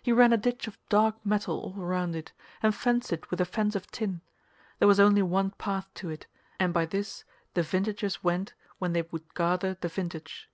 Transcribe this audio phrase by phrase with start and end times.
[0.00, 2.30] He ran a ditch of dark metal all round it,
[2.62, 4.20] and fenced it with a fence of tin;
[4.78, 6.28] there was only one path to it,
[6.60, 10.48] and by this the vintagers went when they would gather the vintage.